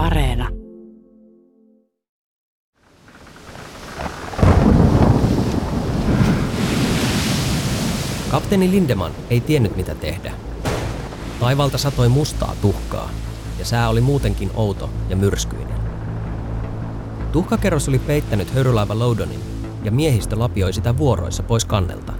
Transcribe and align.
Areena. 0.00 0.48
Kapteeni 8.30 8.70
Lindeman 8.70 9.12
ei 9.30 9.40
tiennyt 9.40 9.76
mitä 9.76 9.94
tehdä. 9.94 10.32
Taivalta 11.40 11.78
satoi 11.78 12.08
mustaa 12.08 12.54
tuhkaa, 12.62 13.10
ja 13.58 13.64
sää 13.64 13.88
oli 13.88 14.00
muutenkin 14.00 14.50
outo 14.54 14.90
ja 15.08 15.16
myrskyinen. 15.16 15.78
Tuhkakerros 17.32 17.88
oli 17.88 17.98
peittänyt 17.98 18.54
höyrylaiva 18.54 18.98
Loudonin, 18.98 19.40
ja 19.84 19.90
miehistö 19.90 20.38
lapioi 20.38 20.72
sitä 20.72 20.98
vuoroissa 20.98 21.42
pois 21.42 21.64
kannelta. 21.64 22.12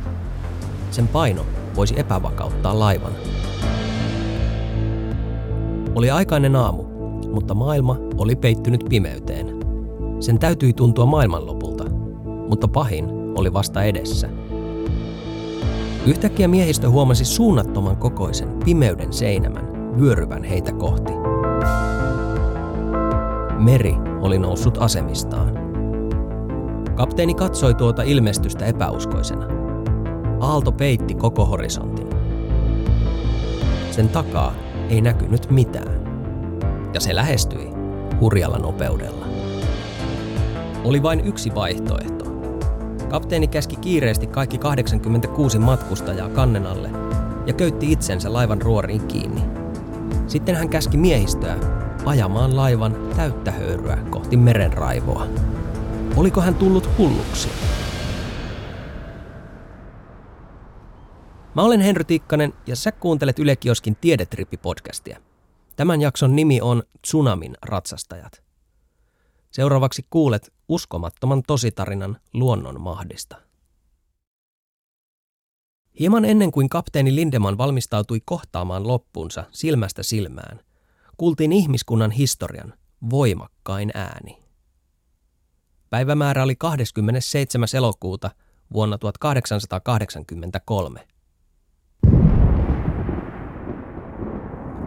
Sen 0.91 1.09
paino 1.09 1.47
voisi 1.77 2.01
epävakauttaa 2.01 2.79
laivan. 2.79 3.13
Oli 5.95 6.11
aikainen 6.11 6.57
aamu, 6.57 6.90
mutta 7.33 7.55
maailma 7.55 7.97
oli 8.19 8.37
peittynyt 8.37 8.85
pimeyteen. 8.89 9.47
Sen 10.21 10.39
täytyi 10.39 10.73
tuntua 10.73 11.07
maailmanlopulta, 11.07 11.85
mutta 12.49 12.69
pahin 12.69 13.05
oli 13.37 13.53
vasta 13.53 13.83
edessä. 13.83 14.29
Yhtäkkiä 16.07 16.49
miehistö 16.49 16.91
huomasi 16.91 17.25
suunnattoman 17.25 17.97
kokoisen 17.97 18.49
pimeyden 18.65 19.13
seinämän 19.13 19.97
vyöryvän 20.01 20.45
heitä 20.45 20.73
kohti. 20.73 21.13
Meri 23.59 23.95
oli 24.21 24.39
noussut 24.39 24.79
asemistaan. 24.81 25.53
Kapteeni 26.95 27.35
katsoi 27.35 27.75
tuota 27.75 28.03
ilmestystä 28.03 28.67
epäuskoisena. 28.67 29.47
Aalto 30.41 30.73
peitti 30.73 31.15
koko 31.15 31.45
horisontin. 31.45 32.09
Sen 33.91 34.09
takaa 34.09 34.55
ei 34.89 35.01
näkynyt 35.01 35.51
mitään. 35.51 36.00
Ja 36.95 37.01
se 37.01 37.15
lähestyi 37.15 37.71
hurjalla 38.21 38.59
nopeudella. 38.59 39.27
Oli 40.85 41.03
vain 41.03 41.21
yksi 41.21 41.55
vaihtoehto. 41.55 42.25
Kapteeni 43.09 43.49
käski 43.49 43.77
kiireesti 43.77 44.27
kaikki 44.27 44.59
86 44.59 45.59
matkustajaa 45.59 46.29
kannen 46.29 46.67
alle 46.67 46.91
ja 47.47 47.53
köytti 47.53 47.93
itsensä 47.93 48.33
laivan 48.33 48.63
ruoriin 48.63 49.07
kiinni. 49.07 49.43
Sitten 50.27 50.57
hän 50.57 50.69
käski 50.69 50.97
miehistöä 50.97 51.57
ajamaan 52.05 52.57
laivan 52.57 52.97
täyttä 53.17 53.51
höyryä 53.51 53.99
kohti 54.11 54.37
meren 54.37 54.73
raivoa. 54.73 55.27
Oliko 56.17 56.41
hän 56.41 56.55
tullut 56.55 56.91
hulluksi? 56.99 57.49
Mä 61.55 61.63
olen 61.63 61.81
Henry 61.81 62.05
Tikkanen 62.05 62.53
ja 62.67 62.77
sä 62.77 62.93
kuuntelet 62.93 63.39
Yle 63.39 63.57
Kioskin 63.57 63.97
Tiedetrippi-podcastia. 64.01 65.30
Tämän 65.81 66.01
jakson 66.01 66.37
nimi 66.37 66.61
on 66.61 66.83
Tsunamin 67.03 67.57
ratsastajat. 67.63 68.43
Seuraavaksi 69.51 70.07
kuulet 70.11 70.53
uskomattoman 70.69 71.43
tositarinan 71.47 72.21
luonnon 72.35 72.81
mahdista. 72.81 73.37
Hieman 76.01 76.25
ennen 76.25 76.51
kuin 76.51 76.69
kapteeni 76.69 77.15
Lindeman 77.15 77.59
valmistautui 77.59 78.21
kohtaamaan 78.25 78.89
loppunsa 78.89 79.45
silmästä 79.53 80.03
silmään, 80.03 80.61
kuultiin 81.17 81.53
ihmiskunnan 81.53 82.11
historian 82.11 82.75
voimakkain 83.11 83.91
ääni. 83.95 84.43
Päivämäärä 85.91 86.43
oli 86.43 86.57
27. 86.57 87.69
elokuuta 87.77 88.31
vuonna 88.73 88.99
1883. 88.99 91.07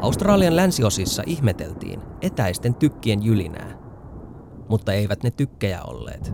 Australian 0.03 0.55
länsiosissa 0.55 1.23
ihmeteltiin 1.25 2.01
etäisten 2.21 2.75
tykkien 2.75 3.23
jylinää, 3.23 3.77
mutta 4.69 4.93
eivät 4.93 5.23
ne 5.23 5.31
tykkejä 5.31 5.81
olleet. 5.81 6.33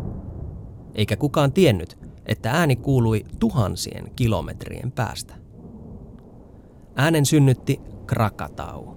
Eikä 0.95 1.15
kukaan 1.15 1.53
tiennyt, 1.53 1.97
että 2.25 2.51
ääni 2.51 2.75
kuului 2.75 3.25
tuhansien 3.39 4.11
kilometrien 4.15 4.91
päästä. 4.91 5.35
Äänen 6.95 7.25
synnytti 7.25 7.81
Krakatau. 8.07 8.95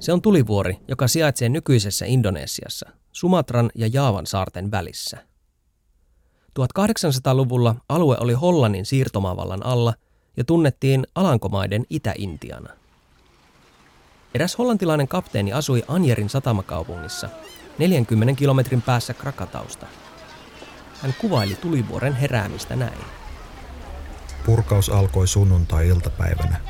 Se 0.00 0.12
on 0.12 0.22
tulivuori, 0.22 0.78
joka 0.88 1.08
sijaitsee 1.08 1.48
nykyisessä 1.48 2.06
Indonesiassa, 2.06 2.90
Sumatran 3.12 3.70
ja 3.74 3.86
Jaavan 3.92 4.26
saarten 4.26 4.70
välissä. 4.70 5.18
1800-luvulla 6.60 7.74
alue 7.88 8.16
oli 8.20 8.32
Hollannin 8.32 8.86
siirtomavallan 8.86 9.66
alla 9.66 9.94
ja 10.36 10.44
tunnettiin 10.44 11.06
Alankomaiden 11.14 11.84
Itä-Intiana. 11.90 12.79
Eräs 14.34 14.58
hollantilainen 14.58 15.08
kapteeni 15.08 15.52
asui 15.52 15.84
Anjerin 15.88 16.28
satamakaupungissa 16.28 17.28
40 17.78 18.38
kilometrin 18.38 18.82
päässä 18.82 19.14
Krakatausta. 19.14 19.86
Hän 21.02 21.14
kuvaili 21.20 21.54
tulivuoren 21.54 22.14
heräämistä 22.14 22.76
näin. 22.76 22.98
Purkaus 24.46 24.88
alkoi 24.88 25.28
sunnuntai-iltapäivänä. 25.28 26.60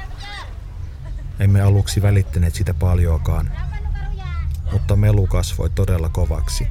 Emme 1.41 1.60
aluksi 1.60 2.03
välittäneet 2.03 2.54
sitä 2.54 2.75
paljoakaan, 2.75 3.53
mutta 4.72 4.97
melu 4.97 5.27
kasvoi 5.27 5.71
todella 5.71 6.09
kovaksi. 6.09 6.66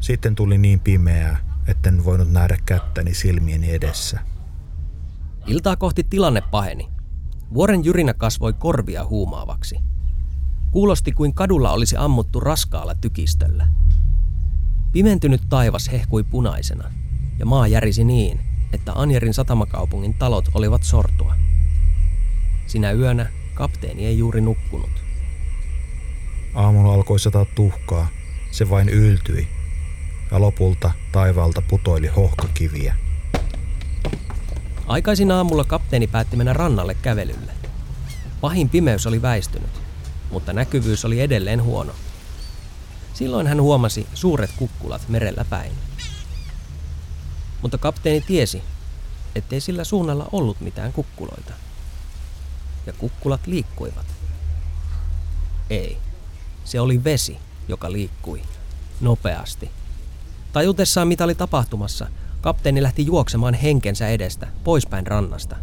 Sitten 0.00 0.34
tuli 0.34 0.58
niin 0.58 0.80
pimeää, 0.80 1.36
etten 1.66 2.04
voinut 2.04 2.32
nähdä 2.32 2.58
kättäni 2.66 3.14
silmieni 3.14 3.74
edessä. 3.74 4.20
Iltaa 5.46 5.76
kohti 5.76 6.04
tilanne 6.04 6.42
paheni. 6.50 6.95
Vuoren 7.54 7.84
jyrinä 7.84 8.14
kasvoi 8.14 8.52
korvia 8.52 9.04
huumaavaksi. 9.04 9.76
Kuulosti 10.70 11.12
kuin 11.12 11.34
kadulla 11.34 11.72
olisi 11.72 11.96
ammuttu 11.98 12.40
raskaalla 12.40 12.94
tykistöllä. 12.94 13.66
Pimentynyt 14.92 15.42
taivas 15.48 15.92
hehkui 15.92 16.24
punaisena, 16.24 16.90
ja 17.38 17.46
maa 17.46 17.66
järisi 17.66 18.04
niin, 18.04 18.40
että 18.72 18.92
Anjerin 18.92 19.34
satamakaupungin 19.34 20.14
talot 20.14 20.48
olivat 20.54 20.82
sortua. 20.82 21.34
Sinä 22.66 22.92
yönä 22.92 23.26
kapteeni 23.54 24.06
ei 24.06 24.18
juuri 24.18 24.40
nukkunut. 24.40 24.90
Aamulla 26.54 26.94
alkoi 26.94 27.18
sataa 27.18 27.44
tuhkaa. 27.44 28.08
Se 28.50 28.70
vain 28.70 28.88
yltyi. 28.88 29.48
Ja 30.30 30.40
lopulta 30.40 30.90
taivaalta 31.12 31.62
putoili 31.62 32.06
hohkokiviä. 32.06 33.05
Aikaisin 34.86 35.30
aamulla 35.30 35.64
kapteeni 35.64 36.06
päätti 36.06 36.36
mennä 36.36 36.52
rannalle 36.52 36.94
kävelylle. 36.94 37.52
Pahin 38.40 38.68
pimeys 38.68 39.06
oli 39.06 39.22
väistynyt, 39.22 39.70
mutta 40.30 40.52
näkyvyys 40.52 41.04
oli 41.04 41.20
edelleen 41.20 41.62
huono. 41.62 41.92
Silloin 43.14 43.46
hän 43.46 43.62
huomasi 43.62 44.06
suuret 44.14 44.50
kukkulat 44.56 45.08
merellä 45.08 45.44
päin. 45.50 45.72
Mutta 47.62 47.78
kapteeni 47.78 48.20
tiesi, 48.20 48.62
ettei 49.34 49.60
sillä 49.60 49.84
suunnalla 49.84 50.28
ollut 50.32 50.60
mitään 50.60 50.92
kukkuloita. 50.92 51.52
Ja 52.86 52.92
kukkulat 52.92 53.46
liikkuivat. 53.46 54.06
Ei, 55.70 55.98
se 56.64 56.80
oli 56.80 57.04
vesi, 57.04 57.38
joka 57.68 57.92
liikkui. 57.92 58.42
Nopeasti. 59.00 59.70
Tajutessaan 60.52 61.08
mitä 61.08 61.24
oli 61.24 61.34
tapahtumassa, 61.34 62.06
Kapteeni 62.46 62.82
lähti 62.82 63.06
juoksemaan 63.06 63.54
henkensä 63.54 64.08
edestä, 64.08 64.46
poispäin 64.64 65.06
rannasta. 65.06 65.56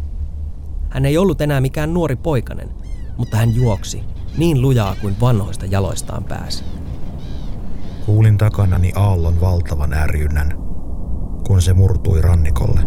Hän 0.90 1.06
ei 1.06 1.18
ollut 1.18 1.40
enää 1.40 1.60
mikään 1.60 1.94
nuori 1.94 2.16
poikanen, 2.16 2.70
mutta 3.16 3.36
hän 3.36 3.54
juoksi, 3.54 4.00
niin 4.36 4.62
lujaa 4.62 4.96
kuin 5.00 5.20
vanhoista 5.20 5.66
jaloistaan 5.66 6.24
pääsi. 6.24 6.64
Kuulin 8.06 8.38
takanani 8.38 8.92
aallon 8.94 9.40
valtavan 9.40 9.92
ärjynnän, 9.92 10.52
kun 11.46 11.62
se 11.62 11.72
murtui 11.72 12.20
rannikolle. 12.20 12.80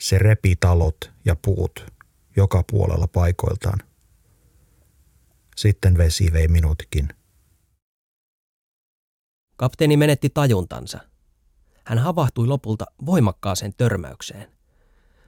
Se 0.00 0.18
repi 0.18 0.56
talot 0.56 1.10
ja 1.24 1.36
puut 1.44 1.86
joka 2.36 2.64
puolella 2.70 3.08
paikoiltaan. 3.08 3.89
Sitten 5.60 5.98
vesi 5.98 6.32
vei 6.32 6.48
minutkin. 6.48 7.08
Kapteeni 9.56 9.96
menetti 9.96 10.30
tajuntansa. 10.30 11.00
Hän 11.84 11.98
havahtui 11.98 12.46
lopulta 12.46 12.84
voimakkaaseen 13.06 13.74
törmäykseen. 13.76 14.52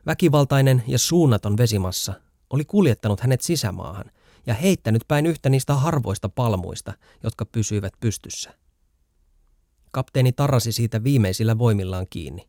Väkivaltainen 0.06 0.84
ja 0.86 0.98
suunnaton 0.98 1.56
vesimassa 1.56 2.14
oli 2.50 2.64
kuljettanut 2.64 3.20
hänet 3.20 3.40
sisämaahan 3.40 4.04
ja 4.46 4.54
heittänyt 4.54 5.02
päin 5.08 5.26
yhtä 5.26 5.48
niistä 5.48 5.74
harvoista 5.74 6.28
palmuista, 6.28 6.92
jotka 7.22 7.44
pysyivät 7.46 7.92
pystyssä. 8.00 8.54
Kapteeni 9.90 10.32
tarrasi 10.32 10.72
siitä 10.72 11.04
viimeisillä 11.04 11.58
voimillaan 11.58 12.06
kiinni. 12.10 12.48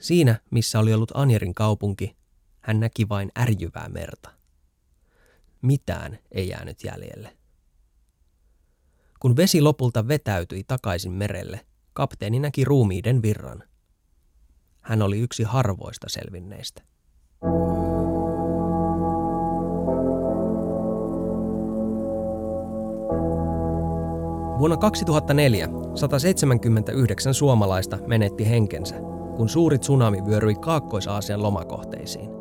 Siinä, 0.00 0.40
missä 0.50 0.78
oli 0.78 0.94
ollut 0.94 1.12
Anjerin 1.14 1.54
kaupunki, 1.54 2.16
hän 2.60 2.80
näki 2.80 3.08
vain 3.08 3.32
ärjyvää 3.38 3.88
merta. 3.88 4.33
Mitään 5.64 6.18
ei 6.32 6.48
jäänyt 6.48 6.84
jäljelle. 6.84 7.36
Kun 9.20 9.36
vesi 9.36 9.60
lopulta 9.60 10.08
vetäytyi 10.08 10.64
takaisin 10.64 11.12
merelle, 11.12 11.60
kapteeni 11.92 12.38
näki 12.38 12.64
ruumiiden 12.64 13.22
virran. 13.22 13.64
hän 14.80 15.02
oli 15.02 15.20
yksi 15.20 15.42
harvoista 15.42 16.06
selvinneistä. 16.08 16.82
Vuonna 24.58 24.76
2004 24.76 25.68
179 25.94 27.34
suomalaista 27.34 27.98
menetti 28.06 28.48
henkensä, 28.48 28.94
kun 29.36 29.48
suuri 29.48 29.78
tsunami 29.78 30.24
vyöryi 30.24 30.54
Kaakkois-Aasian 30.54 31.42
lomakohteisiin. 31.42 32.33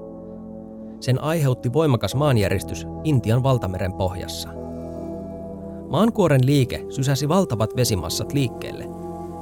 Sen 1.03 1.23
aiheutti 1.23 1.73
voimakas 1.73 2.15
maanjäristys 2.15 2.87
Intian 3.03 3.43
valtameren 3.43 3.93
pohjassa. 3.93 4.49
Maankuoren 5.89 6.45
liike 6.45 6.85
sysäsi 6.89 7.29
valtavat 7.29 7.69
vesimassat 7.75 8.33
liikkeelle, 8.33 8.85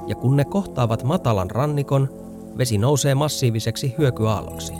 ja 0.07 0.15
kun 0.15 0.37
ne 0.37 0.45
kohtaavat 0.45 1.03
matalan 1.03 1.51
rannikon, 1.51 2.09
vesi 2.57 2.77
nousee 2.77 3.15
massiiviseksi 3.15 3.95
hyökyaalloksi. 3.97 4.73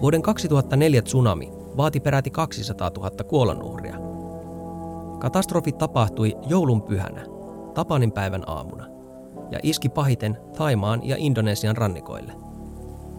Vuoden 0.00 0.22
2004 0.22 1.02
tsunami 1.02 1.52
vaati 1.76 2.00
peräti 2.00 2.30
200 2.30 2.90
000 2.96 3.10
kuolonuhria. 3.10 3.96
Katastrofi 5.18 5.72
tapahtui 5.72 6.36
joulun 6.48 6.82
pyhänä, 6.82 7.26
Tapanin 7.74 8.12
päivän 8.12 8.42
aamuna, 8.46 8.86
ja 9.50 9.58
iski 9.62 9.88
pahiten 9.88 10.38
Taimaan 10.58 11.00
ja 11.04 11.16
Indonesian 11.18 11.76
rannikoille. 11.76 12.32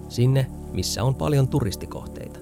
Sinne, 0.09 0.47
missä 0.77 1.03
on 1.03 1.15
paljon 1.15 1.47
turistikohteita. 1.47 2.39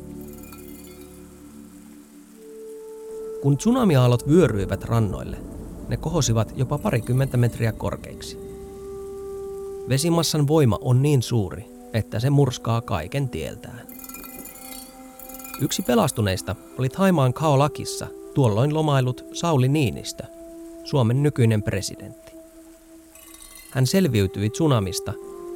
Kun 3.42 3.58
tsunamiaallot 3.58 4.28
vyöryivät 4.28 4.84
rannoille, 4.84 5.38
ne 5.88 5.98
kohosivat 5.98 6.54
jopa 6.56 6.78
parikymmentä 6.78 7.38
metriä 7.38 7.72
korkeiksi. 7.72 8.38
Vesimassan 9.90 10.48
voima 10.48 10.78
on 10.82 11.02
niin 11.02 11.22
suuri, 11.22 11.66
että 11.94 12.20
se 12.20 12.30
murskaa 12.30 12.82
kaiken 12.82 13.30
tieltään. 13.30 13.88
Yksi 15.62 15.82
pelastuneista 15.82 16.56
oli 16.80 16.90
Taimaan 16.90 17.34
Kaolakissa 17.34 18.08
tuolloin 18.34 18.74
lomailut 18.74 19.26
Sauli 19.34 19.68
Niinistö, 19.68 20.24
Suomen 20.84 21.24
nykyinen 21.24 21.64
presidentti. 21.64 22.32
Hän 23.72 23.88
selviytyi 23.88 24.50
tsunamista 24.50 25.14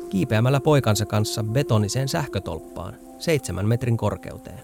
kiipeämällä 0.10 0.60
poikansa 0.60 1.06
kanssa 1.06 1.44
betoniseen 1.44 2.08
sähkötolppaan 2.08 2.94
seitsemän 3.20 3.68
metrin 3.68 3.98
korkeuteen. 3.98 4.60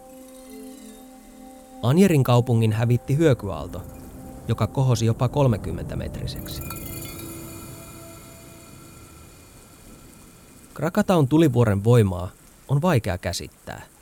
Anjerin 1.83 2.23
kaupungin 2.23 2.73
hävitti 2.73 3.17
hyökyaalto, 3.17 3.81
joka 4.47 4.67
kohosi 4.67 5.05
jopa 5.05 5.29
30 5.29 5.95
metriseksi. 5.95 6.61
Krakataun 10.73 11.27
tulivuoren 11.27 11.83
voimaa 11.83 12.29
on 12.67 12.81
vaikea 12.81 13.17
käsittää– 13.17 13.81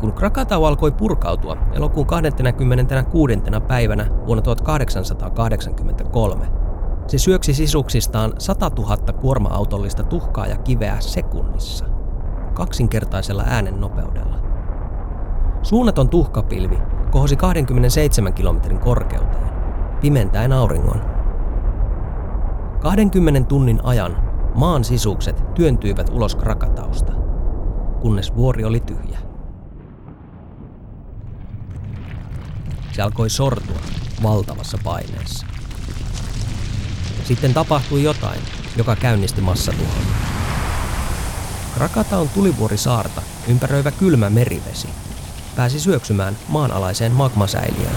Kun 0.00 0.12
Krakatau 0.12 0.64
alkoi 0.64 0.92
purkautua 0.92 1.56
elokuun 1.72 2.06
26. 2.06 3.34
päivänä 3.68 4.06
vuonna 4.26 4.42
1883, 4.42 6.59
se 7.10 7.18
syöksi 7.18 7.54
sisuksistaan 7.54 8.32
100 8.38 8.70
000 8.78 8.96
kuorma-autollista 8.96 10.02
tuhkaa 10.02 10.46
ja 10.46 10.56
kiveä 10.56 11.00
sekunnissa, 11.00 11.84
kaksinkertaisella 12.54 13.42
äänen 13.46 13.80
nopeudella. 13.80 14.36
Suunnaton 15.62 16.08
tuhkapilvi 16.08 16.78
kohosi 17.10 17.36
27 17.36 18.32
kilometrin 18.32 18.78
korkeuteen, 18.78 19.50
pimentäen 20.00 20.52
auringon. 20.52 21.00
20 22.80 23.48
tunnin 23.48 23.80
ajan 23.82 24.16
maan 24.54 24.84
sisukset 24.84 25.54
työntyivät 25.54 26.08
ulos 26.08 26.36
Krakatausta, 26.36 27.12
kunnes 28.00 28.36
vuori 28.36 28.64
oli 28.64 28.80
tyhjä. 28.80 29.18
Se 32.92 33.02
alkoi 33.02 33.30
sortua 33.30 33.76
valtavassa 34.22 34.78
paineessa. 34.84 35.46
Sitten 37.30 37.54
tapahtui 37.54 38.02
jotain, 38.02 38.40
joka 38.76 38.96
käynnisti 38.96 39.40
massatuhon. 39.40 40.02
Rakataun 41.76 42.28
tulivuori 42.28 42.76
saarta 42.76 43.22
ympäröivä 43.48 43.90
kylmä 43.90 44.30
merivesi 44.30 44.88
pääsi 45.56 45.80
syöksymään 45.80 46.38
maanalaiseen 46.48 47.12
magmasäiliöön. 47.12 47.96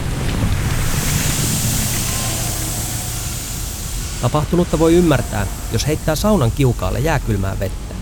Tapahtunutta 4.21 4.79
voi 4.79 4.93
ymmärtää, 4.93 5.47
jos 5.71 5.87
heittää 5.87 6.15
saunan 6.15 6.51
kiukaalle 6.51 6.99
jääkylmää 6.99 7.59
vettä. 7.59 7.95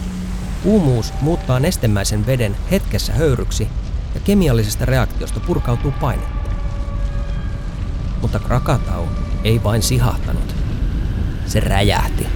Kuumuus 0.63 1.13
muuttaa 1.21 1.59
nestemäisen 1.59 2.25
veden 2.25 2.57
hetkessä 2.71 3.13
höyryksi 3.13 3.67
ja 4.15 4.19
kemiallisesta 4.19 4.85
reaktiosta 4.85 5.39
purkautuu 5.39 5.91
painetta. 5.91 6.49
Mutta 8.21 8.39
Krakatau 8.39 9.05
ei 9.43 9.63
vain 9.63 9.83
sihahtanut. 9.83 10.60
Se 11.45 11.59
räjähti. 11.59 12.27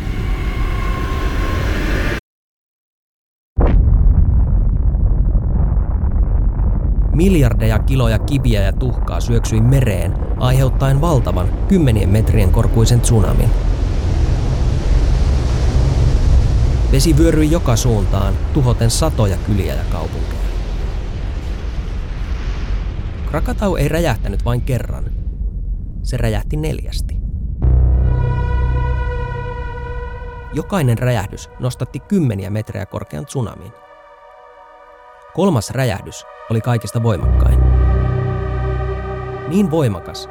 Miljardeja 7.13 7.80
kiloja 7.80 8.19
kiviä 8.19 8.62
ja 8.62 8.74
tuhkaa 8.74 9.19
syöksyi 9.19 9.62
mereen, 9.62 10.13
aiheuttaen 10.40 11.02
valtavan 11.02 11.48
kymmenien 11.68 12.10
metrien 12.10 12.52
korkuisen 12.52 13.02
tsunamin. 13.02 13.50
Vesi 16.92 17.18
vyöryi 17.18 17.51
joka 17.51 17.75
suuntaan, 17.75 18.34
tuhoten 18.54 18.92
satoja 18.92 19.38
kyliä 19.38 19.74
ja 19.74 19.84
kaupunkeja. 19.90 20.46
Krakatau 23.30 23.75
ei 23.75 23.88
räjähtänyt 23.88 24.46
vain 24.46 24.62
kerran, 24.62 25.04
se 26.04 26.18
räjähti 26.18 26.58
neljästi. 26.58 27.25
Jokainen 30.56 30.98
räjähdys 30.98 31.50
nostatti 31.60 32.00
kymmeniä 32.00 32.50
metrejä 32.50 32.86
korkean 32.86 33.25
tsunamin. 33.25 33.72
Kolmas 35.34 35.69
räjähdys 35.69 36.25
oli 36.52 36.62
kaikista 36.62 37.04
voimakkain. 37.04 37.60
Niin 39.48 39.72
voimakas, 39.72 40.30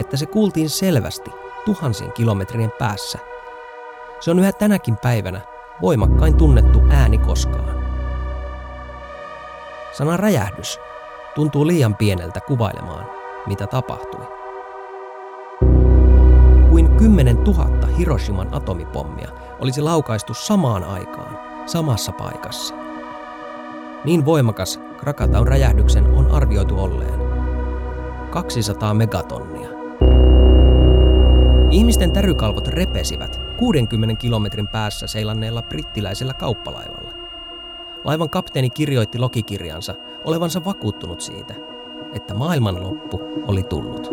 että 0.00 0.16
se 0.16 0.26
kuultiin 0.26 0.70
selvästi 0.70 1.30
tuhansien 1.64 2.12
kilometrien 2.12 2.72
päässä. 2.78 3.18
Se 4.20 4.30
on 4.30 4.38
yhä 4.38 4.52
tänäkin 4.52 4.96
päivänä 4.96 5.40
voimakkain 5.82 6.36
tunnettu 6.36 6.82
ääni 6.90 7.18
koskaan. 7.18 7.84
Sana 9.92 10.16
räjähdys 10.16 10.78
tuntuu 11.34 11.66
liian 11.66 11.94
pieneltä 11.94 12.40
kuvailemaan, 12.40 13.06
mitä 13.46 13.66
tapahtui. 13.66 14.34
10 17.04 17.36
000 17.36 17.86
Hiroshiman 17.98 18.54
atomipommia 18.54 19.28
olisi 19.64 19.82
laukaistu 19.82 20.34
samaan 20.34 20.84
aikaan, 20.84 21.38
samassa 21.66 22.12
paikassa. 22.12 22.74
Niin 24.04 24.24
voimakas 24.24 24.80
Krakataun 24.96 25.48
räjähdyksen 25.48 26.06
on 26.06 26.30
arvioitu 26.30 26.78
olleen. 26.78 27.20
200 28.30 28.94
megatonnia. 28.94 29.68
Ihmisten 31.70 32.12
tärykalvot 32.12 32.68
repesivät 32.68 33.40
60 33.56 34.16
kilometrin 34.20 34.68
päässä 34.68 35.06
seilanneella 35.06 35.62
brittiläisellä 35.62 36.34
kauppalaivalla. 36.34 37.12
Laivan 38.04 38.30
kapteeni 38.30 38.70
kirjoitti 38.70 39.18
logikirjansa 39.18 39.94
olevansa 40.24 40.64
vakuuttunut 40.64 41.20
siitä, 41.20 41.54
että 42.14 42.34
maailmanloppu 42.34 43.20
oli 43.46 43.62
tullut. 43.62 44.10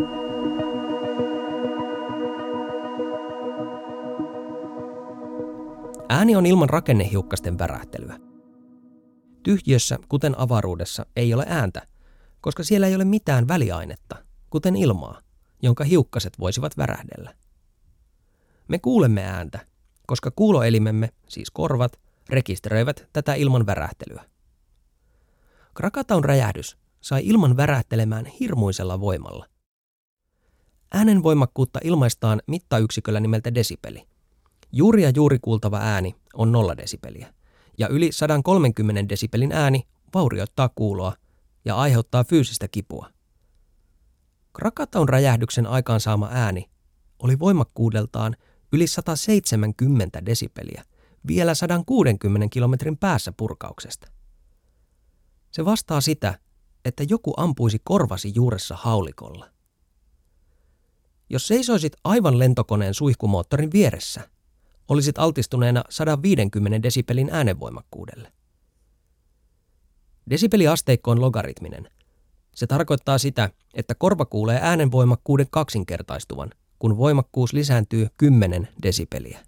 Ääni 6.12 6.36
on 6.36 6.46
ilman 6.46 6.70
rakennehiukkasten 6.70 7.58
värähtelyä. 7.58 8.18
Tyhjiössä, 9.42 9.98
kuten 10.08 10.38
avaruudessa, 10.38 11.06
ei 11.16 11.34
ole 11.34 11.44
ääntä, 11.48 11.86
koska 12.40 12.62
siellä 12.62 12.86
ei 12.86 12.94
ole 12.94 13.04
mitään 13.04 13.48
väliainetta, 13.48 14.16
kuten 14.50 14.76
ilmaa, 14.76 15.20
jonka 15.62 15.84
hiukkaset 15.84 16.38
voisivat 16.38 16.76
värähdellä. 16.76 17.34
Me 18.68 18.78
kuulemme 18.78 19.24
ääntä, 19.24 19.66
koska 20.06 20.30
kuuloelimemme, 20.30 21.08
siis 21.28 21.50
korvat, 21.50 22.00
rekisteröivät 22.28 23.08
tätä 23.12 23.34
ilman 23.34 23.66
värähtelyä. 23.66 24.24
Krakataun 25.74 26.24
räjähdys 26.24 26.76
sai 27.00 27.26
ilman 27.26 27.56
värähtelemään 27.56 28.26
hirmuisella 28.26 29.00
voimalla. 29.00 29.46
Äänen 30.94 31.22
voimakkuutta 31.22 31.80
ilmaistaan 31.84 32.42
mittayksiköllä 32.46 33.20
nimeltä 33.20 33.54
desibeli. 33.54 34.11
Juuri 34.72 35.02
ja 35.02 35.12
juuri 35.16 35.38
kuultava 35.38 35.78
ääni 35.78 36.14
on 36.34 36.52
0 36.52 36.76
desibeliä, 36.76 37.34
ja 37.78 37.88
yli 37.88 38.12
130 38.12 39.08
desibelin 39.08 39.52
ääni 39.52 39.82
vaurioittaa 40.14 40.70
kuuloa 40.74 41.16
ja 41.64 41.76
aiheuttaa 41.76 42.24
fyysistä 42.24 42.68
kipua. 42.68 43.10
Krakataun 44.52 45.08
räjähdyksen 45.08 45.66
aikaansaama 45.66 46.28
ääni 46.32 46.70
oli 47.18 47.38
voimakkuudeltaan 47.38 48.36
yli 48.72 48.86
170 48.86 50.26
desibeliä 50.26 50.84
vielä 51.26 51.54
160 51.54 52.48
kilometrin 52.50 52.98
päässä 52.98 53.32
purkauksesta. 53.36 54.08
Se 55.50 55.64
vastaa 55.64 56.00
sitä, 56.00 56.38
että 56.84 57.04
joku 57.08 57.34
ampuisi 57.36 57.78
korvasi 57.84 58.32
juuressa 58.34 58.76
haulikolla. 58.76 59.50
Jos 61.30 61.46
seisoisit 61.46 61.92
aivan 62.04 62.38
lentokoneen 62.38 62.94
suihkumoottorin 62.94 63.72
vieressä, 63.72 64.30
olisit 64.88 65.18
altistuneena 65.18 65.84
150 65.88 66.82
desibelin 66.82 67.28
äänenvoimakkuudelle. 67.32 68.32
Desibeliasteikko 70.30 71.10
on 71.10 71.20
logaritminen. 71.20 71.90
Se 72.54 72.66
tarkoittaa 72.66 73.18
sitä, 73.18 73.50
että 73.74 73.94
korva 73.94 74.24
kuulee 74.24 74.58
äänenvoimakkuuden 74.62 75.46
kaksinkertaistuvan, 75.50 76.50
kun 76.78 76.96
voimakkuus 76.96 77.52
lisääntyy 77.52 78.08
10 78.16 78.68
desibeliä. 78.82 79.38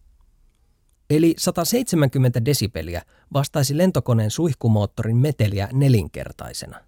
Eli 1.11 1.35
170 1.39 2.45
desibeliä 2.45 3.03
vastaisi 3.33 3.77
lentokoneen 3.77 4.31
suihkumoottorin 4.31 5.17
meteliä 5.17 5.69
nelinkertaisena. 5.73 6.81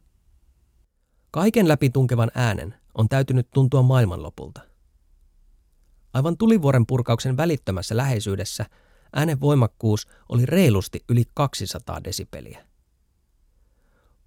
Kaiken 1.30 1.68
läpi 1.68 1.90
tunkevan 1.90 2.30
äänen 2.34 2.74
on 2.94 3.08
täytynyt 3.08 3.48
tuntua 3.50 3.82
maailmanlopulta. 3.82 4.60
Aivan 6.16 6.36
tulivuoren 6.36 6.86
purkauksen 6.86 7.36
välittömässä 7.36 7.96
läheisyydessä 7.96 8.66
äänen 9.12 9.40
voimakkuus 9.40 10.08
oli 10.28 10.46
reilusti 10.46 11.04
yli 11.08 11.24
200 11.34 12.04
desibeliä. 12.04 12.66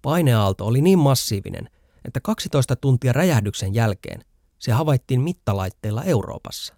Paineaalto 0.02 0.66
oli 0.66 0.80
niin 0.80 0.98
massiivinen, 0.98 1.70
että 2.04 2.20
12 2.20 2.76
tuntia 2.76 3.12
räjähdyksen 3.12 3.74
jälkeen 3.74 4.24
se 4.58 4.72
havaittiin 4.72 5.20
mittalaitteilla 5.20 6.04
Euroopassa, 6.04 6.74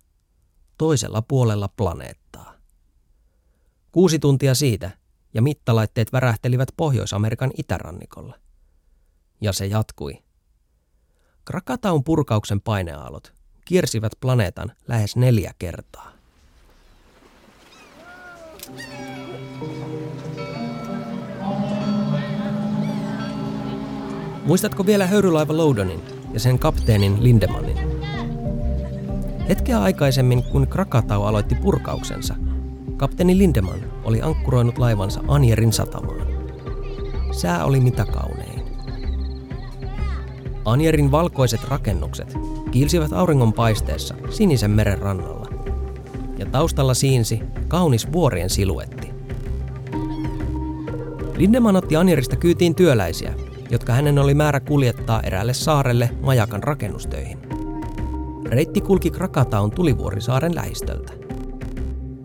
toisella 0.79 1.23
puolella 1.23 1.69
planeettaa. 1.69 2.55
Kuusi 3.93 4.19
tuntia 4.19 4.55
siitä 4.55 4.91
ja 5.35 5.43
mittalaitteet 5.43 6.13
värähtelivät 6.13 6.69
Pohjois-Amerikan 6.77 7.51
itärannikolla. 7.59 8.39
Ja 9.41 9.53
se 9.53 9.67
jatkui. 9.67 10.23
Krakataun 11.45 12.05
purkauksen 12.05 12.61
paineaalot 12.61 13.42
kiersivät 13.65 14.13
planeetan 14.21 14.73
lähes 14.89 15.17
neljä 15.17 15.53
kertaa. 15.59 16.13
Muistatko 24.45 24.87
vielä 24.87 25.07
höyrylaiva 25.07 25.57
Loudonin 25.57 26.01
ja 26.33 26.41
sen 26.41 26.59
kapteenin 26.59 27.23
Lindemanin? 27.23 27.77
Hetkeä 29.49 29.83
aikaisemmin, 29.83 30.43
kun 30.43 30.69
Krakatau 30.69 31.23
aloitti 31.23 31.55
purkauksensa, 31.55 32.35
kapteeni 32.97 33.39
Lindeman 33.39 33.93
oli 34.05 34.23
ankkuroinut 34.23 34.79
laivansa 34.79 35.21
Anjerin 35.29 35.73
satamaan. 35.73 36.27
Sää 37.33 37.65
oli 37.65 37.81
mitä 37.81 38.05
kaunein. 38.05 38.63
Anjerin 40.65 41.11
valkoiset 41.11 41.65
rakennukset 41.65 42.35
kiilsivät 42.73 43.13
auringon 43.13 43.53
paisteessa 43.53 44.15
sinisen 44.31 44.71
meren 44.71 44.99
rannalla, 44.99 45.47
ja 46.39 46.47
taustalla 46.47 46.95
siinsi 46.95 47.41
kaunis 47.69 48.13
vuorien 48.13 48.51
siluetti. 48.51 49.11
Lindeman 51.37 51.77
otti 51.77 51.97
Anjerista 51.97 52.37
kyytiin 52.37 52.75
työläisiä, 52.75 53.35
jotka 53.71 53.93
hänen 53.93 54.19
oli 54.19 54.35
määrä 54.35 54.61
kuljettaa 54.61 55.21
eräälle 55.23 55.55
saarelle 55.55 56.11
majakan 56.21 56.63
rakennustöihin. 56.63 57.39
Reitti 58.45 58.81
kulki 58.81 59.11
Krakataun 59.11 59.71
tulivuorisaaren 59.71 60.55
lähistöltä. 60.55 61.13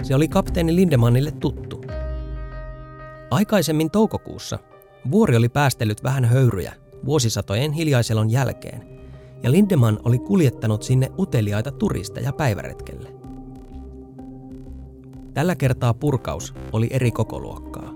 Se 0.04 0.16
oli 0.16 0.27
kapteeni 0.27 0.75
Lindemannille 0.75 1.32
tuttu. 1.32 1.86
Aikaisemmin 3.32 3.92
toukokuussa 3.92 4.60
vuori 5.12 5.36
oli 5.36 5.50
päästellyt 5.50 6.04
vähän 6.04 6.25
höyryjä 6.25 6.74
vuosisatojen 7.06 7.72
hiljaiselon 7.72 8.30
jälkeen, 8.30 8.97
ja 9.44 9.51
Lindemann 9.51 10.00
oli 10.06 10.20
kuljettanut 10.20 10.84
sinne 10.84 11.12
uteliaita 11.20 11.72
turisteja 11.72 12.34
päiväretkelle. 12.34 13.10
Tällä 15.34 15.56
kertaa 15.56 15.94
purkaus 15.94 16.53
oli 16.74 16.88
eri 16.91 17.12
kokoluokkaa. 17.12 17.94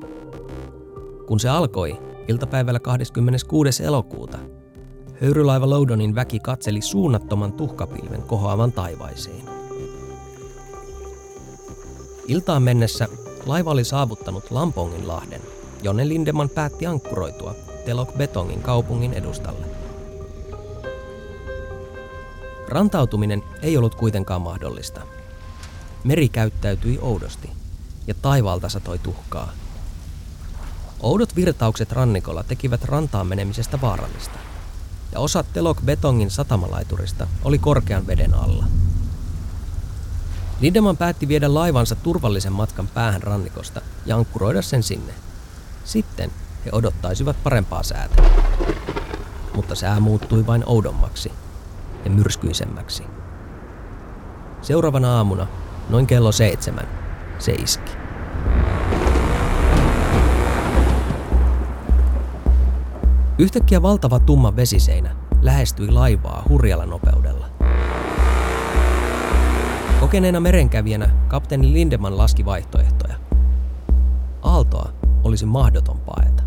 Kun 1.27 1.39
se 1.39 1.49
alkoi, 1.49 1.97
iltapäivällä 2.27 2.79
26. 2.79 3.83
elokuuta 3.83 4.37
höyrylaiva 5.21 5.69
Loudonin 5.69 6.15
väki 6.15 6.39
katseli 6.39 6.81
suunnattoman 6.81 7.53
tuhkapilven 7.53 8.21
kohoavan 8.21 8.71
taivaisiin. 8.71 9.45
Iltaan 12.27 12.63
mennessä 12.63 13.07
laiva 13.45 13.71
oli 13.71 13.83
saavuttanut 13.83 14.51
Lampongin 14.51 15.07
lahden, 15.07 15.41
jonne 15.83 16.07
Lindeman 16.07 16.49
päätti 16.49 16.85
ankkuroitua 16.85 17.55
Telok 17.85 18.17
Betongin 18.17 18.61
kaupungin 18.61 19.13
edustalle. 19.13 19.80
Rantautuminen 22.71 23.43
ei 23.61 23.77
ollut 23.77 23.95
kuitenkaan 23.95 24.41
mahdollista. 24.41 25.01
Meri 26.03 26.29
käyttäytyi 26.29 26.99
oudosti 27.01 27.49
ja 28.07 28.13
taivaalta 28.21 28.69
satoi 28.69 28.99
tuhkaa– 28.99 29.51
Oudot 31.01 31.35
virtaukset 31.35 31.91
rannikolla 31.91 32.43
tekivät 32.43 32.83
rantaan 32.83 33.27
menemisestä 33.27 33.81
vaarallista, 33.81 34.39
ja 35.11 35.19
osa 35.19 35.43
Telok 35.43 35.81
Betongin 35.81 36.31
satamalaiturista 36.31 37.27
oli 37.43 37.57
korkean 37.57 38.07
veden 38.07 38.33
alla. 38.33 38.65
Lindeman 40.59 40.97
päätti 40.97 41.27
viedä 41.27 41.53
laivansa 41.53 41.95
turvallisen 41.95 42.53
matkan 42.53 42.87
päähän 42.87 43.23
rannikosta 43.23 43.81
ja 44.05 44.15
ankkuroida 44.15 44.61
sen 44.61 44.83
sinne. 44.83 45.13
Sitten 45.85 46.31
he 46.65 46.69
odottaisivat 46.73 47.43
parempaa 47.43 47.83
säätä. 47.83 48.23
Mutta 49.55 49.75
sää 49.75 49.99
muuttui 49.99 50.47
vain 50.47 50.63
oudommaksi 50.65 51.31
ja 52.05 52.11
myrskyisemmäksi. 52.11 53.03
Seuraavana 54.61 55.17
aamuna, 55.17 55.47
noin 55.89 56.07
kello 56.07 56.31
seitsemän, 56.31 56.87
se 57.39 57.51
iski. 57.51 57.91
Yhtäkkiä 63.37 63.81
valtava 63.81 64.19
tumma 64.19 64.55
vesiseinä 64.55 65.15
lähestyi 65.41 65.91
laivaa 65.91 66.43
hurjalla 66.49 66.85
nopeudella. 66.85 67.47
Kokeneena 69.99 70.39
merenkävijänä 70.39 71.09
kapteeni 71.27 71.73
Lindeman 71.73 72.17
laski 72.17 72.45
vaihtoehtoja. 72.45 73.15
Aaltoa 74.41 74.89
olisi 75.23 75.45
mahdoton 75.45 75.99
paeta. 75.99 76.43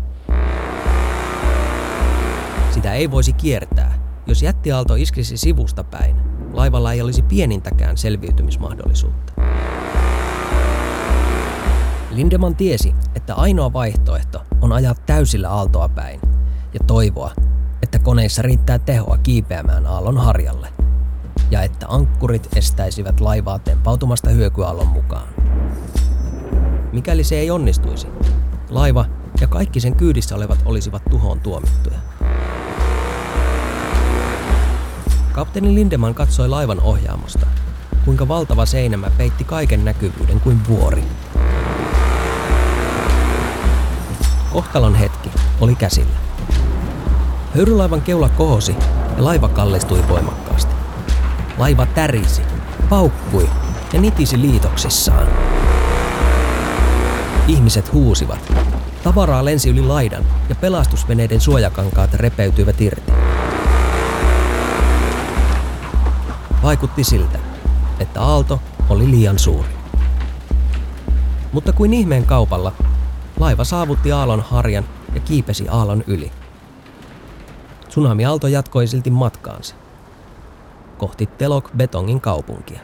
Sitä 2.71 2.93
ei 2.93 3.11
voisi 3.11 3.33
kiertää. 3.33 3.84
Jos 4.27 4.41
jättiaalto 4.41 4.95
iskisi 4.95 5.37
sivusta 5.37 5.83
päin, 5.83 6.15
laivalla 6.53 6.93
ei 6.93 7.01
olisi 7.01 7.21
pienintäkään 7.21 7.97
selviytymismahdollisuutta. 7.97 9.33
Lindeman 12.11 12.55
tiesi, 12.55 12.95
että 13.15 13.35
ainoa 13.35 13.73
vaihtoehto 13.73 14.41
on 14.61 14.73
ajaa 14.73 14.95
täysillä 15.05 15.49
aaltoa 15.49 15.89
päin 15.89 16.19
ja 16.73 16.79
toivoa, 16.87 17.31
että 17.81 17.99
koneissa 17.99 18.41
riittää 18.41 18.79
tehoa 18.79 19.17
kiipeämään 19.17 19.87
aallon 19.87 20.17
harjalle 20.17 20.67
ja 21.51 21.61
että 21.61 21.85
ankkurit 21.89 22.57
estäisivät 22.57 23.19
laivaa 23.19 23.59
tempautumasta 23.59 24.29
hyökyaallon 24.29 24.87
mukaan. 24.87 25.27
Mikäli 26.91 27.23
se 27.23 27.35
ei 27.35 27.51
onnistuisi, 27.51 28.07
laiva 28.69 29.05
ja 29.41 29.47
kaikki 29.47 29.79
sen 29.79 29.95
kyydissä 29.95 30.35
olevat 30.35 30.59
olisivat 30.65 31.03
tuhoon 31.09 31.39
tuomittuja. 31.39 32.04
Kapteeni 35.35 35.75
Lindeman 35.75 36.15
katsoi 36.15 36.49
laivan 36.49 36.79
ohjaamosta, 36.79 37.45
kuinka 38.05 38.27
valtava 38.27 38.65
seinämä 38.65 39.09
peitti 39.17 39.43
kaiken 39.43 39.85
näkyvyyden 39.85 40.39
kuin 40.39 40.67
vuori. 40.67 41.03
Kohtalon 44.53 44.95
hetki 44.95 45.29
oli 45.61 45.75
käsillä. 45.75 46.15
Höyrylaivan 47.55 48.01
keula 48.01 48.29
kohosi 48.29 48.75
ja 49.17 49.23
laiva 49.23 49.47
kallistui 49.47 50.03
voimakkaasti. 50.09 50.73
Laiva 51.57 51.85
tärisi, 51.85 52.41
paukkui 52.89 53.49
ja 53.93 54.01
nitisi 54.01 54.41
liitoksissaan. 54.41 55.27
Ihmiset 57.47 57.93
huusivat. 57.93 58.53
Tavaraa 59.03 59.45
lensi 59.45 59.69
yli 59.69 59.81
laidan 59.81 60.23
ja 60.49 60.55
pelastusveneiden 60.55 61.41
suojakankaat 61.41 62.13
repeytyivät 62.13 62.81
irti. 62.81 63.24
Vaikutti 66.65 67.03
siltä, 67.03 67.39
että 67.99 68.21
aalto 68.21 68.59
oli 68.89 69.11
liian 69.11 69.39
suuri. 69.39 69.69
Mutta 71.51 71.73
kuin 71.73 71.93
ihmeen 71.93 72.25
kaupalla, 72.25 72.71
laiva 73.39 73.63
saavutti 73.63 74.11
aallon 74.11 74.41
harjan 74.41 74.85
ja 75.15 75.19
kiipesi 75.19 75.67
aallon 75.69 76.03
yli. 76.07 76.31
Tsunamiaalto 77.87 78.47
jatkoi 78.47 78.87
silti 78.87 79.09
matkaansa 79.09 79.75
kohti 80.97 81.25
Telok 81.25 81.71
Betongin 81.77 82.21
kaupunkia. 82.21 82.79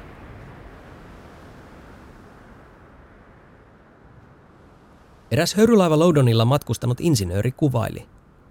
Eräs 5.32 5.56
höyrylaiva 5.56 6.00
Loudonilla 6.00 6.46
matkustanut 6.46 7.02
insinööri 7.02 7.52
kuvaili, 7.52 8.08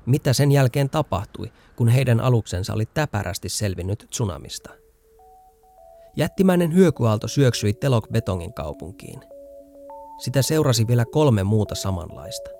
mitä 0.06 0.32
sen 0.32 0.52
jälkeen 0.52 0.90
tapahtui, 0.90 1.52
kun 1.76 1.88
heidän 1.88 2.20
aluksensa 2.20 2.74
oli 2.74 2.86
täpärästi 2.86 3.48
selvinnyt 3.48 4.06
tsunamista. 4.10 4.70
Jättimäinen 6.16 6.74
hyökyaalto 6.74 7.28
syöksyi 7.28 7.72
Telok 7.72 8.08
Betongin 8.12 8.54
kaupunkiin. 8.54 9.20
Sitä 10.18 10.42
seurasi 10.42 10.86
vielä 10.86 11.04
kolme 11.12 11.42
muuta 11.42 11.74
samanlaista. 11.74 12.50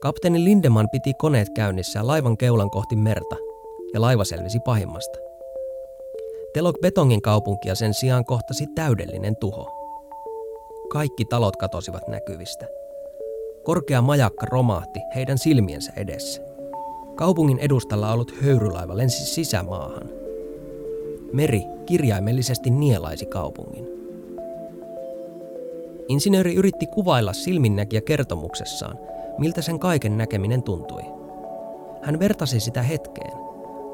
Kapteeni 0.00 0.44
Lindeman 0.44 0.90
piti 0.90 1.14
koneet 1.14 1.48
käynnissä 1.54 2.06
laivan 2.06 2.36
keulan 2.36 2.70
kohti 2.70 2.96
merta, 2.96 3.36
ja 3.94 4.00
laiva 4.00 4.24
selvisi 4.24 4.60
pahimmasta. 4.60 5.18
Telok 6.52 6.80
Betongin 6.80 7.22
kaupunkia 7.22 7.74
sen 7.74 7.94
sijaan 7.94 8.24
kohtasi 8.24 8.66
täydellinen 8.74 9.36
tuho. 9.36 9.72
Kaikki 10.92 11.24
talot 11.24 11.56
katosivat 11.56 12.08
näkyvistä. 12.08 12.66
Korkea 13.64 14.02
majakka 14.02 14.46
romahti 14.46 15.00
heidän 15.14 15.38
silmiensä 15.38 15.92
edessä. 15.96 16.42
Kaupungin 17.14 17.58
edustalla 17.58 18.12
ollut 18.12 18.42
höyrylaiva 18.42 18.96
lensi 18.96 19.24
sisämaahan. 19.24 20.25
Meri 21.32 21.62
kirjaimellisesti 21.86 22.70
nielaisi 22.70 23.26
kaupungin. 23.26 23.88
Insinööri 26.08 26.54
yritti 26.54 26.86
kuvailla 26.86 27.32
silminnäkijä 27.32 28.00
kertomuksessaan, 28.00 28.98
miltä 29.38 29.62
sen 29.62 29.78
kaiken 29.78 30.18
näkeminen 30.18 30.62
tuntui. 30.62 31.02
Hän 32.02 32.18
vertasi 32.18 32.60
sitä 32.60 32.82
hetkeen, 32.82 33.38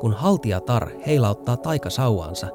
kun 0.01 0.13
haltijatar 0.13 0.89
heilauttaa 1.07 1.57
taikasauvaansa 1.57 2.47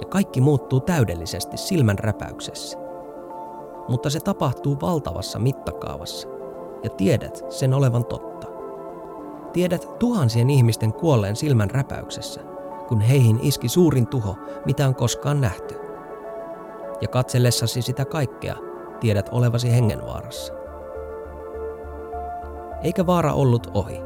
ja 0.00 0.06
kaikki 0.06 0.40
muuttuu 0.40 0.80
täydellisesti 0.80 1.56
silmän 1.56 1.98
räpäyksessä. 1.98 2.78
Mutta 3.88 4.10
se 4.10 4.20
tapahtuu 4.20 4.76
valtavassa 4.82 5.38
mittakaavassa 5.38 6.28
ja 6.84 6.90
tiedät 6.90 7.44
sen 7.48 7.74
olevan 7.74 8.04
totta. 8.04 8.46
Tiedät 9.52 9.98
tuhansien 9.98 10.50
ihmisten 10.50 10.92
kuolleen 10.92 11.36
silmän 11.36 11.70
räpäyksessä, 11.70 12.40
kun 12.90 13.00
heihin 13.00 13.38
iski 13.42 13.68
suurin 13.68 14.06
tuho, 14.06 14.36
mitä 14.66 14.88
on 14.88 14.94
koskaan 14.94 15.40
nähty. 15.40 15.74
Ja 17.00 17.08
katsellessasi 17.08 17.82
sitä 17.82 18.04
kaikkea, 18.04 18.56
tiedät 19.00 19.28
olevasi 19.32 19.72
hengenvaarassa. 19.72 20.52
Eikä 22.82 23.06
vaara 23.06 23.32
ollut 23.32 23.70
ohi. 23.74 24.00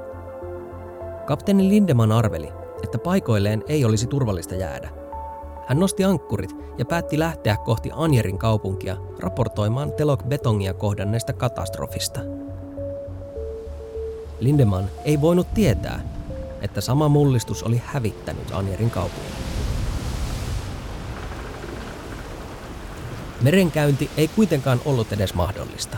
Kapteeni 1.26 1.68
Lindeman 1.68 2.12
arveli, 2.12 2.52
että 2.82 2.98
paikoilleen 2.98 3.64
ei 3.68 3.84
olisi 3.84 4.06
turvallista 4.06 4.54
jäädä. 4.54 4.90
Hän 5.66 5.80
nosti 5.80 6.04
ankkurit 6.04 6.56
ja 6.78 6.84
päätti 6.84 7.18
lähteä 7.18 7.56
kohti 7.56 7.90
Anjerin 7.92 8.38
kaupunkia 8.38 8.96
raportoimaan 9.18 9.92
Telok 9.92 10.22
Betongia 10.24 10.74
kohdanneesta 10.74 11.32
katastrofista. 11.32 12.20
Lindeman 14.40 14.84
ei 15.04 15.20
voinut 15.20 15.46
tietää, 15.54 16.00
että 16.64 16.80
sama 16.80 17.08
mullistus 17.08 17.62
oli 17.62 17.82
hävittänyt 17.86 18.52
Anjerin 18.52 18.90
kaupungin. 18.90 19.32
Merenkäynti 23.40 24.10
ei 24.16 24.28
kuitenkaan 24.28 24.80
ollut 24.84 25.12
edes 25.12 25.34
mahdollista. 25.34 25.96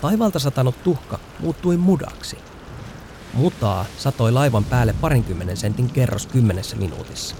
Taivalta 0.00 0.38
satanut 0.38 0.82
tuhka 0.82 1.18
muuttui 1.40 1.76
mudaksi– 1.76 2.38
Mutaa 3.34 3.84
satoi 3.98 4.32
laivan 4.32 4.64
päälle 4.64 4.94
parinkymmenen 5.00 5.56
sentin 5.56 5.90
kerros 5.90 6.26
kymmenessä 6.26 6.76
minuutissa. 6.76 7.36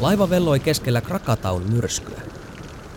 Laiva 0.00 0.30
velloi 0.30 0.60
keskellä 0.60 1.00
Krakataun 1.00 1.62
myrskyä. 1.62 2.20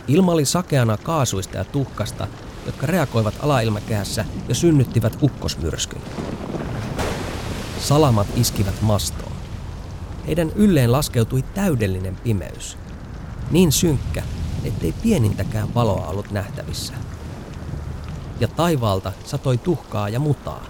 Ilma 0.08 0.32
oli 0.32 0.46
sakeana 0.46 0.98
kaasuista 0.98 1.58
ja 1.58 1.63
tuhkasta, 1.63 2.27
jotka 2.65 2.88
reagoivat 2.88 3.34
alailmakehässä 3.39 4.26
ja 4.47 4.56
synnyttivät 4.56 5.17
ukkosmyrskyn. 5.21 6.02
Salamat 7.84 8.28
iskivät 8.36 8.82
mastoon. 8.82 9.32
Heidän 10.28 10.50
ylleen 10.56 10.91
laskeutui 10.91 11.41
täydellinen 11.41 12.15
pimeys. 12.15 12.78
Niin 13.52 13.72
synkkä, 13.72 14.24
ettei 14.63 14.93
pienintäkään 15.04 15.74
valoa 15.74 16.08
ollut 16.08 16.32
nähtävissä. 16.32 16.93
Ja 18.39 18.48
taivaalta 18.48 19.12
satoi 19.26 19.58
tuhkaa 19.58 20.10
ja 20.10 20.19
mutaa. 20.19 20.65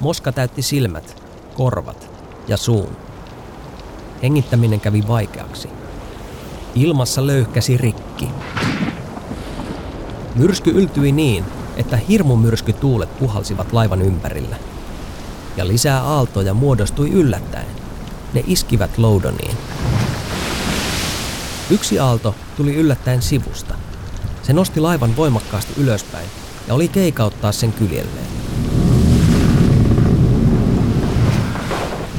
Moska 0.00 0.32
täytti 0.32 0.62
silmät, 0.62 1.22
korvat 1.54 2.10
ja 2.48 2.56
suun. 2.56 2.96
Hengittäminen 4.22 4.80
kävi 4.80 5.08
vaikeaksi. 5.08 5.68
Ilmassa 6.74 7.26
löyhkäsi 7.26 7.76
rikki. 7.76 8.28
Myrsky 10.34 10.70
yltyi 10.70 11.12
niin, 11.12 11.44
että 11.76 11.96
hirmumyrskytuulet 11.96 13.18
puhalsivat 13.18 13.72
laivan 13.72 14.02
ympärillä. 14.02 14.56
Ja 15.58 15.68
lisää 15.68 16.02
aaltoja 16.02 16.54
muodostui 16.54 17.10
yllättäen. 17.10 17.66
Ne 18.32 18.44
iskivät 18.46 18.98
Loudoniin. 18.98 19.56
Yksi 21.70 21.98
aalto 21.98 22.34
tuli 22.56 22.74
yllättäen 22.74 23.22
sivusta. 23.22 23.74
Se 24.42 24.52
nosti 24.52 24.80
laivan 24.80 25.16
voimakkaasti 25.16 25.72
ylöspäin 25.76 26.26
ja 26.68 26.74
oli 26.74 26.88
keikauttaa 26.88 27.52
sen 27.52 27.72
kyljelleen. 27.72 28.26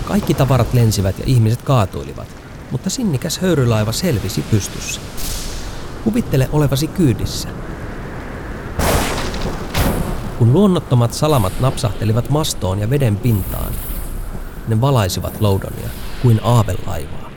Kaikki 0.05 0.33
tavarat 0.33 0.73
lensivät 0.73 1.19
ja 1.19 1.25
ihmiset 1.27 1.61
kaatuilivat, 1.61 2.27
mutta 2.71 2.89
sinnikäs 2.89 3.37
höyrylaiva 3.37 3.91
selvisi 3.91 4.41
pystyssä. 4.41 5.01
Kuvittele 6.03 6.49
olevasi 6.51 6.87
kyydissä. 6.87 7.49
Kun 10.39 10.53
luonnottomat 10.53 11.13
salamat 11.13 11.59
napsahtelivat 11.59 12.29
mastoon 12.29 12.79
ja 12.79 12.89
veden 12.89 13.17
pintaan, 13.17 13.73
ne 14.67 14.81
valaisivat 14.81 15.41
Loudonia 15.41 15.89
kuin 16.21 16.39
aavelaivaa. 16.43 17.29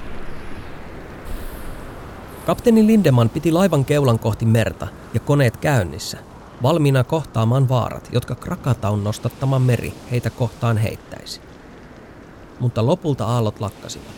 Kapteeni 2.47 2.87
Lindeman 2.87 3.29
piti 3.29 3.53
laivan 3.53 3.85
keulan 3.85 4.19
kohti 4.19 4.47
merta 4.47 4.89
ja 5.15 5.21
koneet 5.21 5.57
käynnissä, 5.57 6.19
valmiina 6.63 7.05
kohtaamaan 7.05 7.69
vaarat, 7.69 8.09
jotka 8.13 8.35
Krakataun 8.35 9.05
nostattama 9.05 9.59
meri 9.59 9.95
heitä 10.11 10.31
kohtaan 10.31 10.77
heittäisi 10.77 11.41
mutta 12.63 12.87
lopulta 12.87 13.27
aallot 13.27 13.61
lakkasivat. 13.61 14.15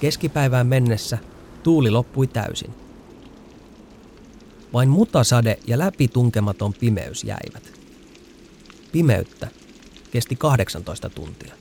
Keskipäivään 0.00 0.66
mennessä 0.66 1.18
tuuli 1.62 1.90
loppui 1.90 2.26
täysin. 2.26 2.74
Vain 4.72 4.88
mutasade 4.88 5.58
ja 5.66 5.78
läpitunkematon 5.78 6.72
pimeys 6.72 7.24
jäivät. 7.24 7.81
Pimeyttä 8.92 9.48
kesti 10.10 10.36
18 10.36 11.10
tuntia. 11.10 11.54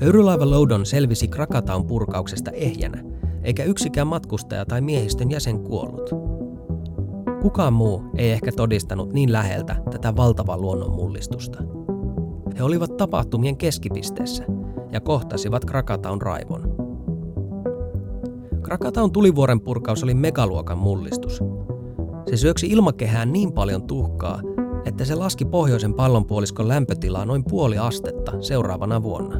Höyrylaiva 0.00 0.50
Loudon 0.50 0.86
selvisi 0.86 1.28
Krakataun 1.28 1.86
purkauksesta 1.86 2.50
ehjänä, 2.50 3.04
eikä 3.42 3.64
yksikään 3.64 4.06
matkustaja 4.06 4.64
tai 4.64 4.80
miehistön 4.80 5.30
jäsen 5.30 5.58
kuollut. 5.60 6.10
Kukaan 7.42 7.72
muu 7.72 8.02
ei 8.16 8.30
ehkä 8.30 8.52
todistanut 8.52 9.12
niin 9.12 9.32
läheltä 9.32 9.76
tätä 9.90 10.16
valtavaa 10.16 10.58
luonnonmullistusta. 10.58 11.62
He 12.58 12.62
olivat 12.62 12.96
tapahtumien 12.96 13.56
keskipisteessä 13.56 14.44
ja 14.92 15.00
kohtasivat 15.00 15.64
Krakataun 15.64 16.22
raivon. 16.22 16.74
Krakataun 18.62 19.12
tulivuoren 19.12 19.60
purkaus 19.60 20.04
oli 20.04 20.14
megaluokan 20.14 20.78
mullistus. 20.78 21.40
Se 22.34 22.38
syöksi 22.38 22.66
ilmakehään 22.66 23.32
niin 23.32 23.52
paljon 23.52 23.82
tuhkaa, 23.82 24.40
että 24.84 25.04
se 25.04 25.14
laski 25.14 25.44
pohjoisen 25.44 25.94
pallonpuoliskon 25.94 26.68
lämpötilaa 26.68 27.24
noin 27.24 27.44
puoli 27.44 27.78
astetta 27.78 28.42
seuraavana 28.42 29.02
vuonna. 29.02 29.36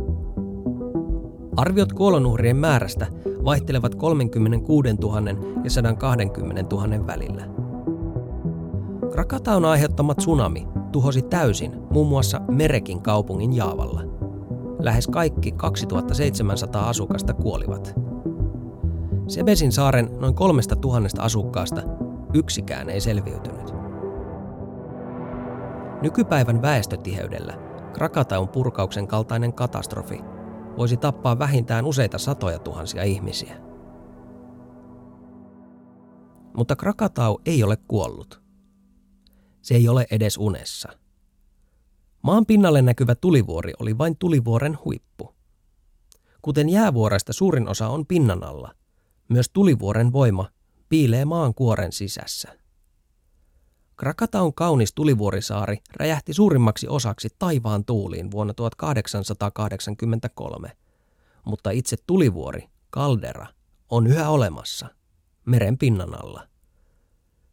Arviot 1.57 1.93
kuolonuhrien 1.93 2.57
määrästä 2.57 3.07
vaihtelevat 3.45 3.95
36 3.95 4.95
000 4.95 5.21
ja 5.65 5.71
120 5.71 6.77
000 6.77 7.07
välillä. 7.07 7.45
Krakataun 9.13 9.65
aiheuttama 9.65 10.15
tsunami 10.15 10.69
tuhosi 10.93 11.23
täysin 11.23 11.73
muun 11.91 12.09
muassa 12.09 12.41
Merekin 12.49 13.03
kaupungin 13.03 13.57
Jaavalla. 13.57 14.03
Lähes 14.79 15.07
kaikki 15.07 15.53
2700 15.53 16.89
asukasta 16.89 17.35
kuolivat. 17.35 17.95
Sebesin 19.27 19.73
saaren 19.73 20.11
noin 20.21 20.35
kolmesta 20.35 20.77
tuhannesta 20.77 21.23
asukkaasta 21.23 21.83
yksikään 22.35 22.91
ei 22.91 23.01
selviytynyt. 23.01 23.75
Nykypäivän 26.03 26.63
väestötiheydellä 26.63 27.55
Krakataun 27.93 28.49
purkauksen 28.49 29.07
kaltainen 29.07 29.53
katastrofi 29.53 30.21
voisi 30.77 30.97
tappaa 30.97 31.39
vähintään 31.39 31.85
useita 31.85 32.19
satoja 32.19 32.59
tuhansia 32.59 33.03
ihmisiä. 33.03 33.57
Mutta 36.57 36.77
Krakatau 36.77 37.39
ei 37.47 37.63
ole 37.63 37.77
kuollut. 37.77 38.43
Se 39.63 39.75
ei 39.75 39.89
ole 39.89 40.07
edes 40.11 40.39
unessa. 40.39 40.89
Maan 42.23 42.47
pinnalle 42.47 42.83
näkyvä 42.83 43.15
tulivuori 43.15 43.73
oli 43.79 43.99
vain 43.99 44.17
tulivuoren 44.19 44.79
huippu. 44.85 45.35
Kuten 46.43 46.69
jäävuoresta 46.69 47.33
suurin 47.33 47.69
osa 47.69 47.89
on 47.89 48.07
pinnan 48.07 48.45
alla, 48.45 48.75
myös 49.29 49.51
tulivuoren 49.53 50.13
voima 50.13 50.49
piilee 50.89 51.25
maan 51.25 51.55
kuoren 51.55 51.93
sisässä. 51.93 52.59
Krakataun 53.97 54.55
kaunis 54.55 54.95
tulivuorisaari 54.95 55.79
räjähti 55.97 56.33
suurimmaksi 56.33 56.89
osaksi 56.89 57.29
taivaan 57.39 57.85
tuuliin 57.85 58.31
vuonna 58.31 58.55
1883, 58.55 60.77
mutta 61.45 61.71
itse 61.71 61.97
tulivuori, 62.07 62.69
kaldera, 62.91 63.47
on 63.89 64.07
yhä 64.07 64.29
olemassa, 64.29 64.89
meren 65.45 65.79
pinnan 65.79 66.25
alla. 66.25 66.49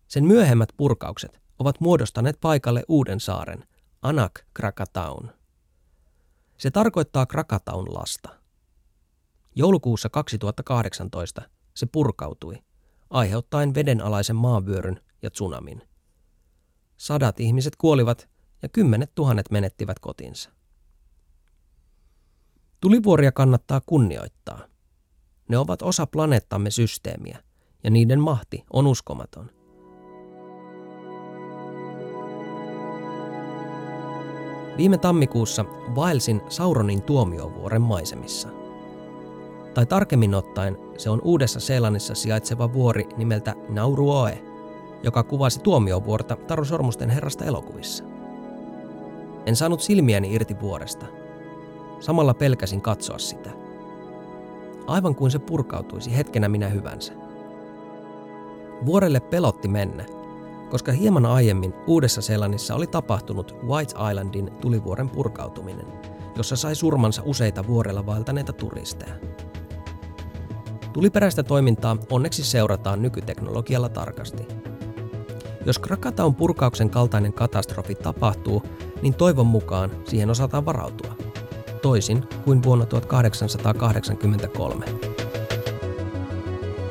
Sen 0.08 0.26
myöhemmät 0.26 0.70
purkaukset 0.78 1.42
ovat 1.60 1.80
muodostaneet 1.80 2.38
paikalle 2.42 2.84
uuden 2.88 3.20
saaren, 3.20 3.68
Anak 4.02 4.32
Krakataun. 4.54 5.32
Se 6.58 6.72
tarkoittaa 6.72 7.26
Krakataun 7.26 7.94
lasta. 7.94 8.30
Joulukuussa 9.56 10.10
2018 10.10 11.42
se 11.74 11.86
purkautui, 11.86 12.64
aiheuttaen 13.12 13.76
vedenalaisen 13.76 14.36
maanvyöryn 14.36 15.02
ja 15.22 15.32
tsunamin. 15.32 15.82
Sadat 16.98 17.40
ihmiset 17.40 17.76
kuolivat 17.76 18.30
ja 18.62 18.70
kymmenet 18.70 19.16
tuhannet 19.16 19.52
menettivät 19.52 20.00
kotinsa. 20.00 20.50
Tulivuoria 22.82 23.32
kannattaa 23.32 23.82
kunnioittaa. 23.86 24.68
Ne 25.50 25.58
ovat 25.58 25.82
osa 25.82 26.08
planeettamme 26.08 26.72
systeemiä 26.72 27.44
ja 27.84 27.90
niiden 27.90 28.20
mahti 28.20 28.64
on 28.74 28.88
uskomaton. 28.88 29.52
Viime 34.78 34.98
tammikuussa 34.98 35.66
vaelsin 35.96 36.42
Sauronin 36.50 37.04
tuomiovuoren 37.04 37.82
maisemissa. 37.82 38.61
Tai 39.74 39.86
tarkemmin 39.86 40.36
ottaen 40.36 40.78
se 40.98 41.10
on 41.10 41.22
Uudessa 41.24 41.60
Seelannissa 41.60 42.16
sijaitseva 42.16 42.74
vuori 42.74 43.08
nimeltä 43.18 43.56
Nauruoe, 43.70 44.44
joka 45.04 45.24
kuvasi 45.24 45.60
tuomiovuorta 45.60 46.36
Taru 46.36 46.66
Sormusten 46.66 47.10
herrasta 47.10 47.46
elokuvissa. 47.46 48.04
En 49.46 49.56
saanut 49.56 49.82
silmiäni 49.82 50.34
irti 50.34 50.60
vuoresta. 50.62 51.06
Samalla 52.00 52.34
pelkäsin 52.34 52.82
katsoa 52.82 53.18
sitä. 53.18 53.50
Aivan 54.88 55.16
kuin 55.16 55.32
se 55.32 55.40
purkautuisi 55.40 56.18
hetkenä 56.18 56.50
minä 56.50 56.68
hyvänsä. 56.68 57.14
Vuorelle 58.86 59.20
pelotti 59.20 59.68
mennä, 59.68 60.06
koska 60.70 60.92
hieman 60.92 61.26
aiemmin 61.26 61.74
Uudessa 61.88 62.22
Seelannissa 62.22 62.76
oli 62.76 62.88
tapahtunut 62.88 63.56
White 63.68 63.96
Islandin 64.12 64.52
tulivuoren 64.62 65.10
purkautuminen, 65.10 65.88
jossa 66.36 66.56
sai 66.56 66.76
surmansa 66.76 67.22
useita 67.26 67.68
vuorella 67.68 68.06
vaeltaneita 68.06 68.54
turisteja. 68.54 69.14
Tuliperäistä 70.94 71.44
toimintaa 71.44 71.98
onneksi 72.10 72.44
seurataan 72.44 73.02
nykyteknologialla 73.02 73.90
tarkasti. 73.90 74.48
Jos 75.66 75.80
Krakataun 75.80 76.36
purkauksen 76.36 76.90
kaltainen 76.90 77.34
katastrofi 77.34 77.96
tapahtuu, 77.96 78.64
niin 79.02 79.14
toivon 79.14 79.48
mukaan 79.48 79.92
siihen 80.06 80.30
osataan 80.30 80.66
varautua. 80.66 81.16
Toisin 81.82 82.24
kuin 82.44 82.64
vuonna 82.64 82.86
1883. 82.86 84.86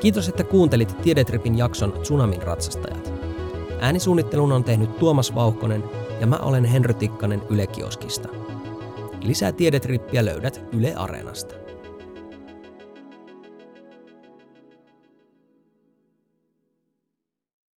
Kiitos, 0.00 0.28
että 0.28 0.44
kuuntelit 0.44 0.96
Tiedetripin 1.02 1.58
jakson 1.58 1.92
Tsunamin 1.92 2.42
ratsastajat. 2.42 3.12
Äänisuunnittelun 3.80 4.52
on 4.52 4.64
tehnyt 4.64 4.98
Tuomas 4.98 5.34
Vauhkonen 5.34 5.84
ja 6.20 6.26
mä 6.26 6.36
olen 6.36 6.64
Henry 6.64 6.94
Tikkanen 6.94 7.42
Yle 7.50 7.66
Kioskista. 7.66 8.28
Lisää 9.22 9.52
Tiedetrippiä 9.52 10.24
löydät 10.24 10.64
Yle 10.72 10.94
Areenasta. 10.94 11.59